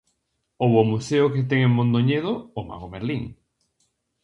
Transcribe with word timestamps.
Ou 0.63 0.71
o 0.81 0.83
museo 0.91 1.25
que 1.33 1.47
ten 1.49 1.59
en 1.67 1.75
Mondoñedo 1.77 2.33
o 2.59 2.61
Mago 2.69 2.87
Merlín. 2.93 3.23